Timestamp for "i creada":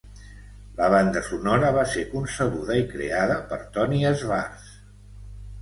2.85-3.39